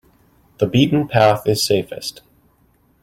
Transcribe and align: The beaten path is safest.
The 0.57 0.65
beaten 0.65 1.07
path 1.07 1.45
is 1.47 1.63
safest. 1.63 2.21